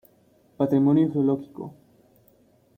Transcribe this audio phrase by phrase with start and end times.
[0.57, 1.75] Patrimonio geológico